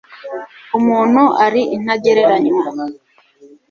[0.77, 2.65] umuntu ari intagereranywa